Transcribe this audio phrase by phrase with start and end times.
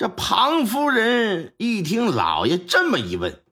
[0.00, 3.44] 这庞夫人一听老爷这么一问，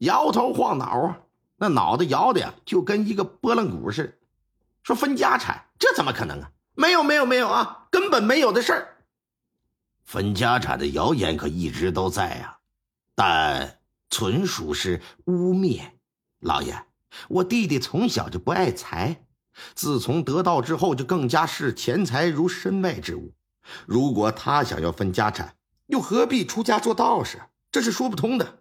[0.00, 1.20] 摇头晃脑啊，
[1.56, 4.12] 那脑袋摇的呀，就跟一个拨浪鼓似的。
[4.82, 6.50] 说分家产，这怎么可能啊？
[6.74, 8.96] 没有，没有，没有啊，根本没有的事儿。
[10.04, 12.58] 分家产的谣言可一直都在啊，
[13.14, 13.78] 但
[14.10, 15.80] 纯属是污蔑。
[16.40, 16.78] 老爷，
[17.28, 19.24] 我弟弟从小就不爱财，
[19.74, 23.32] 自从得道之后，就更加视钱财如身外之物。
[23.86, 25.55] 如果他想要分家产，
[25.86, 27.38] 又何必出家做道士？
[27.70, 28.60] 这是说不通的。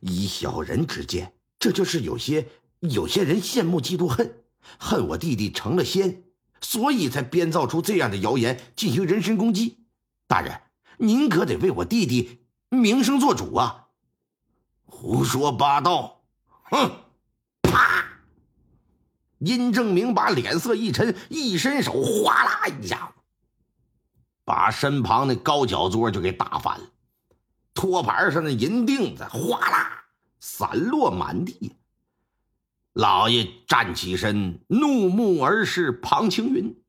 [0.00, 2.48] 以小人之见，这就是有些
[2.80, 4.44] 有些人羡慕嫉妒恨，
[4.78, 6.24] 恨我弟弟成了仙，
[6.60, 9.86] 所以才编造出这样的谣言进行人身攻击。
[10.26, 10.60] 大人，
[10.98, 13.86] 您可得为我弟弟名声做主啊！
[14.84, 16.22] 胡说八道！
[16.62, 16.90] 哼！
[17.62, 18.22] 啪！
[19.38, 23.12] 殷正明把脸色一沉，一伸手，哗啦一下。
[24.46, 26.86] 把身旁的高脚桌就给打翻了，
[27.74, 30.04] 托盘上的银锭子哗啦
[30.38, 31.72] 散落满地。
[32.92, 36.80] 老爷站起身，怒目而视庞青云。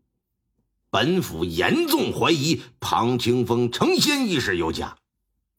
[0.91, 4.95] 本府严重怀疑庞清风成仙一事有假，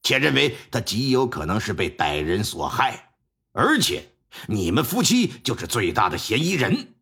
[0.04, 3.10] 且认为他极有可能是被歹人所害，
[3.50, 4.12] 而且
[4.46, 6.94] 你们夫妻就是最大的嫌疑人。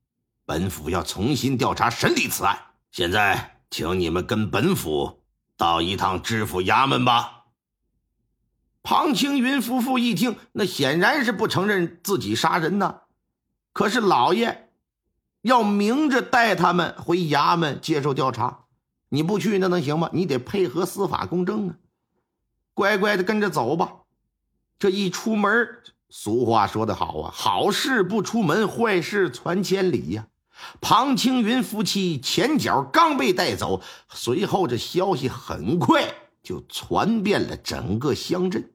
[0.47, 2.59] 本府要重新调查审理此案。
[2.91, 3.56] 现在。
[3.77, 5.21] 请你们跟本府
[5.55, 7.45] 到一趟知府衙门吧。
[8.83, 13.01] 庞青云夫妇一听，那显然是不承认自己杀人呢。
[13.75, 14.71] 可是老爷
[15.43, 18.61] 要明着带他们回衙门接受调查，
[19.11, 20.09] 你不去那能行吗？
[20.15, 21.77] 你得配合司法公正啊，
[22.73, 23.93] 乖乖的跟着走吧。
[24.79, 25.69] 这一出门，
[26.09, 30.29] 俗话说得好啊，好事不出门，坏事传千里呀。
[30.81, 38.73] 庞青云夫妻前脚刚被带走，随后这消息很快就传遍了整个乡镇。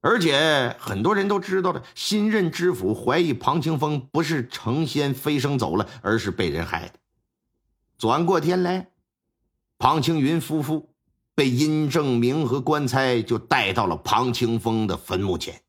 [0.00, 6.94] 而且很多人都知道了，新任知府怀疑庞清风不是成仙飞升走了，而是被人害的。
[7.96, 8.88] 转过天来，
[9.78, 10.90] 庞青云夫妇
[11.34, 15.62] 被殷正明和官差就带到了庞清风的坟墓前。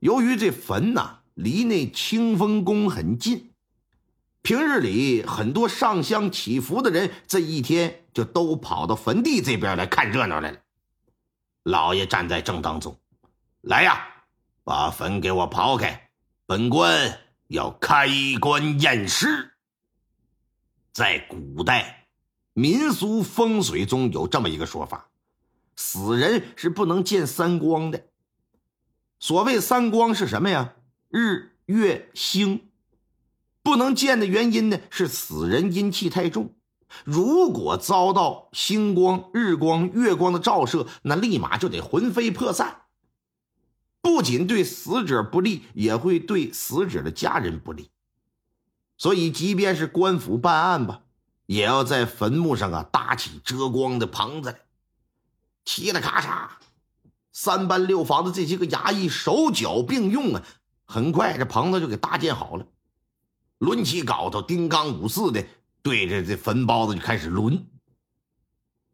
[0.00, 3.49] 由于这坟呐离那清风宫很近。
[4.42, 10.58] 平日里，很多上香祈福的人，这一天就都跑到坟地这边来看热闹来了。
[11.62, 12.98] 老爷站在正当中，
[13.60, 14.24] 来呀，
[14.64, 16.10] 把坟给我刨开，
[16.46, 18.08] 本官要开
[18.40, 19.52] 棺验尸。
[20.92, 22.08] 在古代
[22.54, 25.10] 民俗风水中有这么一个说法：
[25.76, 28.06] 死人是不能见三光的。
[29.18, 30.74] 所谓三光是什么呀？
[31.10, 32.69] 日、月、星。
[33.62, 36.54] 不能见的原因呢，是死人阴气太重。
[37.04, 42.82] 如果遭到星光、日光、月光的照射，那立马就得魂飞魄散。
[44.02, 47.90] 不仅对死者不利，也会对死者的家人不利。
[48.96, 51.02] 所以，即便是官府办案吧，
[51.46, 54.60] 也要在坟墓上啊搭起遮光的棚子来。
[55.64, 56.48] 嘁哩咔嚓，
[57.30, 60.42] 三班六房的这些个衙役手脚并用啊，
[60.84, 62.66] 很快这棚子就给搭建好了。
[63.60, 65.44] 抡起镐头，丁刚五四的
[65.82, 67.66] 对着这坟包子就开始抡。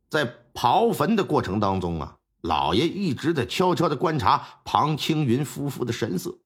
[0.09, 6.39] 在刨坟的过程当中啊，老爷一直在悄悄的观察庞青云夫妇的神色。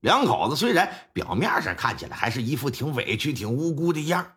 [0.00, 4.32] 两口子虽然表面上看起来还是一副挺委屈、挺无辜的样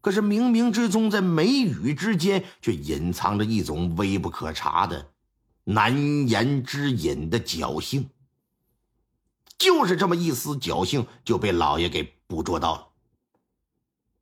[0.00, 5.10] 可是冥冥之中，在眉宇之间却隐藏着一种微不可察的
[5.64, 8.08] 难言之隐的侥幸。
[9.58, 12.86] 就是这么一丝侥幸，就被老爷给捕捉到了。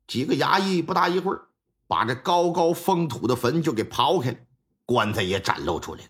[0.07, 1.47] 几个衙役不大一会儿，
[1.87, 4.37] 把这高高封土的坟就给刨开了，
[4.85, 6.09] 棺材也展露出来了。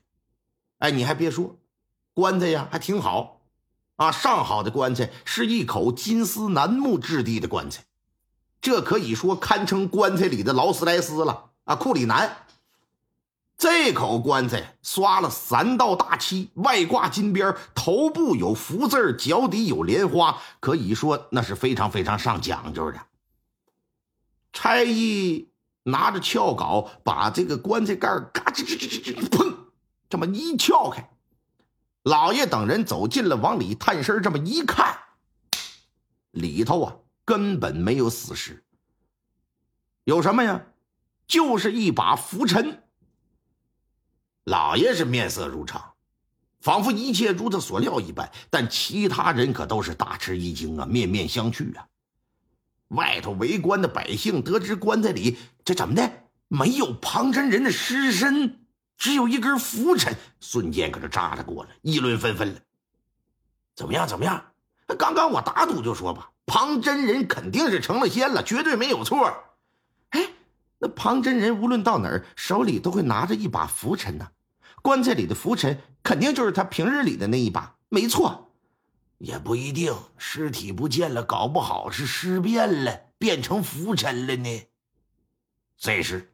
[0.79, 1.57] 哎，你还别说，
[2.13, 3.41] 棺材呀还挺好，
[3.97, 7.83] 啊，上好的棺材是一口金丝楠木质地的棺材，
[8.61, 12.46] 这可以说堪称棺材里的劳斯莱斯了啊，库里南。
[13.57, 22.99] 这口棺材刷了三道大漆，外挂金边，头部有福字，脚底有莲花，可以说那是非常非常上讲究的。
[24.53, 25.49] 差役
[25.83, 29.55] 拿着撬镐把这个棺材盖嘎吱吱吱吱吱砰，
[30.07, 31.09] 这么一撬开。
[32.03, 34.99] 老爷等人走近了，往里探身，这么一看，
[36.29, 36.95] 里头啊
[37.25, 38.63] 根本没有死尸，
[40.03, 40.61] 有什么呀？
[41.27, 42.83] 就是一把拂尘。
[44.47, 45.91] 老爷是面色如常，
[46.61, 51.85] 仿佛一切如他所料一般，但其他人可都是大吃一惊啊，面面相觑啊。
[52.87, 56.09] 外头围观的百姓得知棺材里这怎么的
[56.47, 58.61] 没有庞真人的尸身。
[58.97, 62.59] 只有一根浮尘，瞬间可就扎了过来，议论纷纷了。
[63.75, 64.07] 怎么样？
[64.07, 64.53] 怎么样？
[64.97, 69.43] 刚刚我打赌就说吧，庞真人肯定是成了仙了，绝对没有错。
[70.11, 70.29] 哎，
[70.79, 74.29] 那庞真人无论到哪儿，手里都会拿着一把浮尘呢。
[74.87, 78.53] 棺材里的浮尘肯定就是他平日里的那一把，没错。
[79.17, 84.63] 也不一定，尸体不见了，搞不好是尸变了，变成浮尘了呢。
[85.77, 86.31] 这时。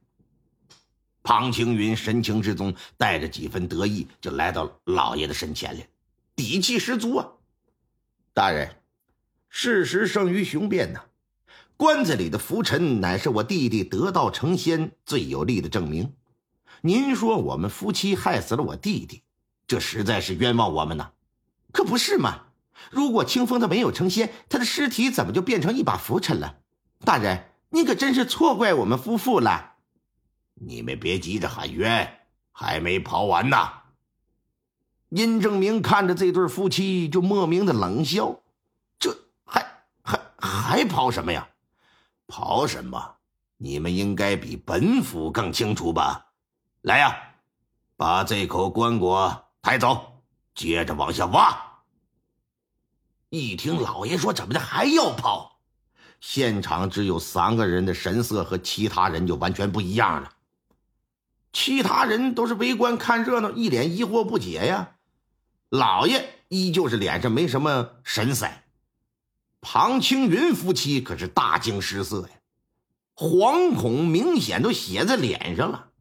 [1.24, 5.84] 庞青云神情之中带着几分得意，就来到老爷的身前了，
[6.36, 7.28] 底气十足啊！
[8.36, 8.70] 大人，
[9.50, 11.00] 事实胜于雄辩呐，
[11.76, 16.14] 棺材里的浮尘乃是我弟弟得道成仙最有力的证明。
[16.86, 19.24] 您说我们夫妻害死了我弟弟，
[19.66, 21.12] 这实在是冤枉我们呐！
[21.72, 22.48] 可不是吗？
[22.92, 26.58] 如果清风他没有成仙，他的尸体怎么就变成一把浮尘了？
[27.06, 29.76] 大人，你可真是错怪我们夫妇了。
[30.56, 32.20] 你们别急着喊冤，
[32.52, 33.58] 还没刨完呢。
[35.08, 38.42] 殷正明看着这对夫妻，就莫名的冷笑
[39.00, 41.48] ：“这还还还刨什么呀？
[42.28, 43.16] 刨什么？
[43.56, 46.23] 你们应该比本府更清楚吧？
[46.84, 47.18] 来呀，
[47.96, 50.22] 把这口棺椁抬走，
[50.54, 51.58] 接着往下挖。”
[53.32, 55.62] 一听老爷说怎么的还要跑，
[56.20, 60.34] 现场只有三个人的神色和其他人就完全不一样了。
[61.54, 64.96] 其他人都是围观看热闹，一脸疑惑不解呀。
[65.70, 68.50] 老爷依旧是脸上没什么神色，
[69.62, 72.36] 庞青云夫妻可是大惊失色呀，
[73.16, 75.92] 惶恐明显都写在脸上了。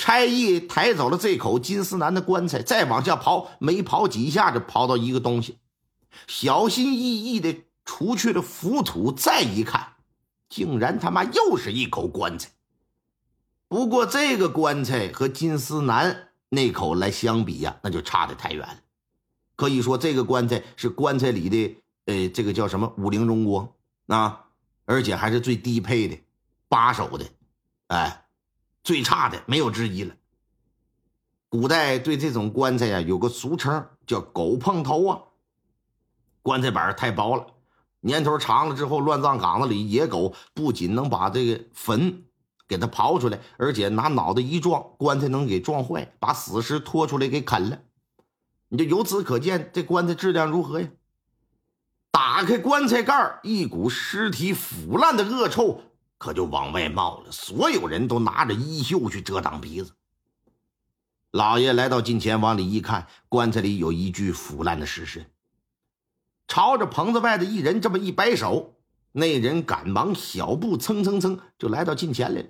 [0.00, 5.58] 差役抬走了这口金丝楠的棺材，再往下刨，没刨几下就刨到一个东西，
[6.26, 9.96] 小心翼翼的除去了浮土，再一看，
[10.48, 12.48] 竟然他妈又是一口棺材。
[13.68, 18.78] 不过这个棺材和金丝楠那口来相比呀，那就差得太远了。
[19.54, 21.76] 可以说，这个棺材是棺材里的，
[22.06, 23.70] 呃，这个叫什么五菱荣光
[24.06, 24.46] 啊，
[24.86, 26.18] 而且还是最低配的，
[26.70, 27.26] 八手的，
[27.88, 28.24] 哎，
[28.82, 30.14] 最差的没有之一了。
[31.48, 35.20] 古代对这种棺材呀，有个俗称叫“狗碰头”啊。
[36.42, 37.46] 棺材板太薄了，
[38.00, 42.24] 年头长了之后，乱葬岗子里野狗不仅能把这个坟。
[42.68, 47.80] 给它刨出来，而且拿脑袋一撞，棺材能给撞坏，把死尸拖出来给啃了。
[48.68, 50.88] 你就由此可见，这棺材质量如何呀？
[52.12, 55.82] 打开棺材盖一股尸体腐烂的恶臭
[56.20, 57.32] 可就往外冒了。
[57.32, 59.94] 所有人都拿着衣袖去遮挡鼻子。
[61.30, 65.30] 老爷来到近前，往里一看，棺材里有一具腐烂的尸身。
[66.46, 68.74] 朝着棚子外的一人这么一摆手，
[69.12, 72.48] 那人赶忙小步蹭蹭蹭就来到近前来了。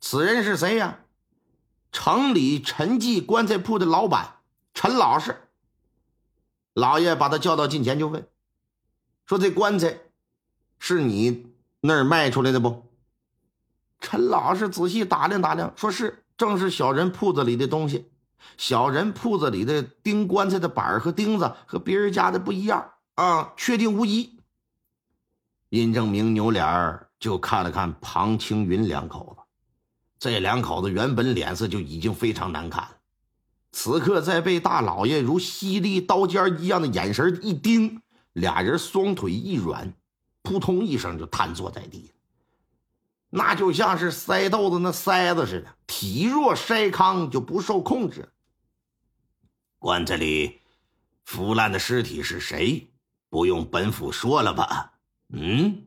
[0.00, 1.00] 此人是谁呀？
[1.90, 4.40] 城里陈记棺材铺的老板
[4.74, 5.48] 陈老实。
[6.74, 8.28] 老爷把他叫到近前，就问
[9.24, 10.00] ：“说这棺材
[10.78, 12.86] 是你那儿卖出来的不？”
[14.00, 18.10] 陈老实仔细打量打量，说是，正是小人铺子里的东西。
[18.56, 24.38] 小人铺子里的钉棺材的板和钉子和别人家的不一样啊，确定无疑。
[25.70, 29.42] 殷正明扭脸就看了看庞青云两口子。
[30.20, 32.90] 这两口子原本脸色就已经非常难看了，
[33.72, 38.00] 此刻再被大老爷如犀利刀尖一样的眼神一盯，
[38.32, 39.92] 俩人双腿一软，
[40.48, 42.10] 扑通一声就瘫坐在地，
[43.28, 48.32] 那就像是塞豆子那塞子似的，体弱筛糠就不受控制。
[49.78, 50.62] 棺材里
[51.26, 52.90] 腐烂的尸体是谁？
[53.28, 54.94] 不用本府说了吧？
[55.28, 55.84] 嗯。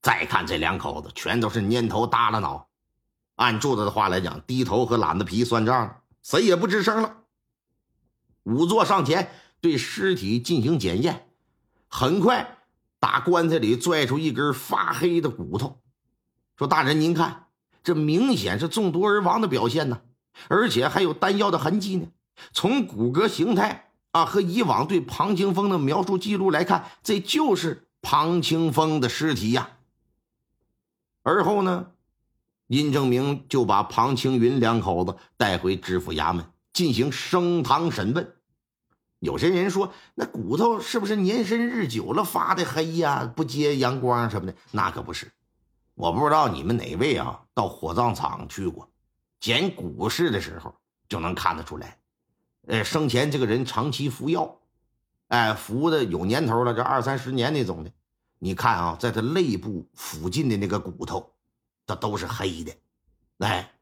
[0.00, 2.70] 再看这两口子，全都是蔫头耷拉脑。
[3.34, 7.24] 按柱子的话来讲，低头和懒得皮算账，谁也不吱声了。
[8.42, 11.28] 仵作上前对尸体进行检验，
[11.88, 12.63] 很快
[13.04, 15.78] 打棺材里拽出一根发黑的骨头，
[16.56, 17.48] 说：“大人，您看，
[17.82, 20.00] 这明显是中毒而亡的表现呢，
[20.48, 22.06] 而且还有丹药的痕迹呢。
[22.54, 29.68] 从骨骼形态啊和以往对庞清风的描述记录来看，这就是庞清风的尸体呀。”
[31.22, 31.88] 而后呢，
[32.68, 38.34] 殷正明就把庞青云两口子带回知府衙门进行升堂审问。
[39.24, 43.24] 有些人说，那骨头是不是年深日久了发的黑呀？
[43.34, 44.54] 不接阳光什么的？
[44.70, 45.32] 那可不是。
[45.94, 48.90] 我不知道你们哪位啊，到火葬场去过，
[49.40, 50.74] 捡骨事的时候
[51.08, 51.96] 就能看得出来。
[52.66, 54.58] 呃，生前这个人长期服药，
[55.28, 57.90] 哎，服的有年头了，这二三十年那种的。
[58.38, 61.32] 你看啊，在他肋部附近的那个骨头，
[61.86, 62.76] 它都是黑的，
[63.38, 63.72] 哎，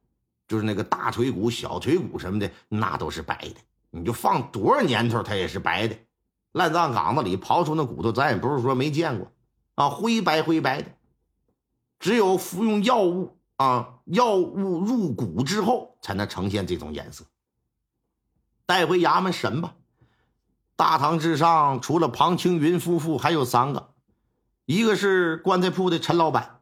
[0.46, 3.56] 就是那个大腿骨、小腿骨什么的，那都是白的。
[3.94, 5.96] 你就放多少年头，它也是白的。
[6.52, 9.30] 烂葬岗子里刨出那骨头，咱也不是说没见过
[9.74, 10.88] 啊，灰白灰白的。
[11.98, 17.26] 只有服用药物啊，药物入骨之后，才能呈现这种颜色。
[18.64, 19.74] 带回衙门审吧。
[20.74, 23.92] 大堂之上，除了庞青云夫妇，还有三个，
[24.64, 26.60] 一个是棺材铺的陈老板，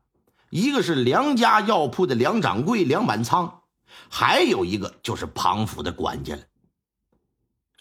[0.51, 3.63] 一个是梁家药铺的梁掌柜梁满仓，
[4.11, 6.43] 还有一个就是庞府的管家了。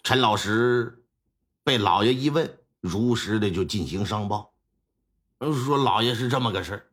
[0.02, 1.04] 陈老师
[1.62, 4.52] 被老爷一问，如实的就进行上报，
[5.38, 6.86] 说老爷是这么个事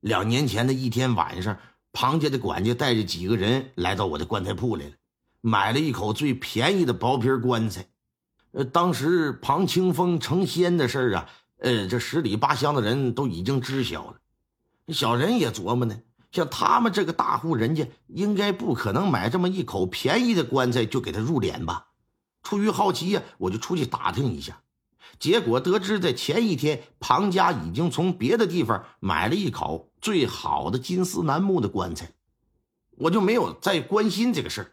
[0.00, 1.58] 两年前的一天晚上，
[1.92, 4.92] 庞家的管家带着几个人来到我的棺材铺来了，
[5.40, 7.86] 买了一口最便宜的薄皮棺材。
[8.52, 14.18] 呃，当时庞清风成仙的事儿啊，呃，这十里八乡的人都已经知晓了。
[14.88, 15.98] 小人也琢磨呢，
[16.30, 21.86] 像他们这个大户人家，应该不可能买这么一口便宜的棺材就给他入殓吧。
[22.42, 24.62] 出于好奇呀，我就出去打听一下，
[25.18, 32.12] 结果得知在前一天，庞家已经从别的地方买了一口最好的金丝楠木的棺材，
[32.92, 34.72] 我就没有再关心这个事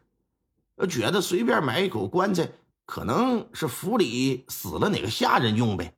[0.77, 2.51] 儿，觉得随便买一口棺材，
[2.85, 5.93] 可能是府里死了哪个下人用呗。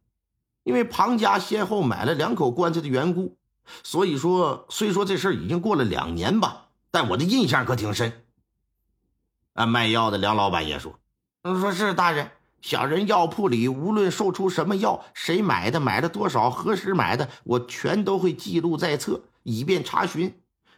[0.64, 3.38] 因为庞家先后买了两口棺材的缘故，
[3.84, 8.26] 所以说虽说这事儿已经过了两年吧，但我的印象可挺深。
[9.54, 11.00] 啊，卖药的梁老板也说。
[11.44, 12.32] 说是大人，
[12.62, 20.34] 小人药铺里无论售出什么药，谁买的，买了多少，何时买的，我全都会记录在册，以便查询。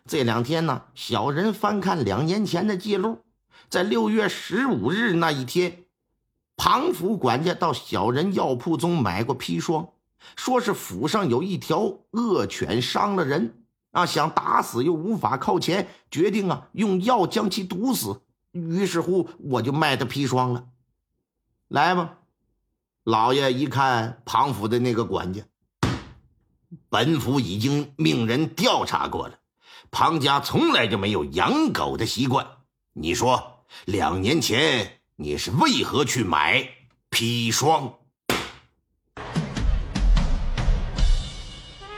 [0.06, 3.24] 这两天呢，小人翻看两年前的记录，
[3.70, 5.86] 在六月十五日那一天，
[6.56, 9.89] 庞府管家到小人药铺中买过砒霜，
[10.36, 18.22] 说是府上有一条恶犬伤了人，啊，想打死又无法靠前，决定啊用药将其毒死。
[18.51, 20.65] 于是乎，我就卖他砒霜了。
[21.67, 22.17] 来吧，
[23.03, 25.43] 老爷一看庞府的那个管家，
[26.89, 29.39] 本府已经命人调查过了，
[29.89, 32.46] 庞家从来就没有养狗的习惯。
[32.93, 36.67] 你说，两年前你是为何去买
[37.10, 37.93] 砒霜？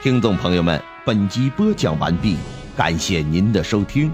[0.04, 2.36] 听众朋友们，本集播讲完毕，
[2.76, 4.12] 感谢您的收听。